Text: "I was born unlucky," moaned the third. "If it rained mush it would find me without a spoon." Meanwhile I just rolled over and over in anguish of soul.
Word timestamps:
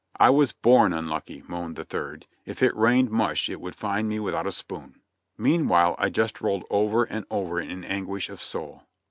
"I 0.19 0.31
was 0.31 0.51
born 0.51 0.93
unlucky," 0.93 1.43
moaned 1.47 1.75
the 1.75 1.85
third. 1.85 2.25
"If 2.43 2.63
it 2.63 2.75
rained 2.75 3.11
mush 3.11 3.49
it 3.49 3.61
would 3.61 3.75
find 3.75 4.09
me 4.09 4.19
without 4.19 4.47
a 4.47 4.51
spoon." 4.51 4.99
Meanwhile 5.37 5.93
I 5.99 6.09
just 6.09 6.41
rolled 6.41 6.63
over 6.71 7.03
and 7.03 7.23
over 7.29 7.61
in 7.61 7.83
anguish 7.83 8.27
of 8.27 8.41
soul. 8.41 8.85